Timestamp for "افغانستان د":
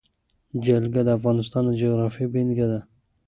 1.17-1.71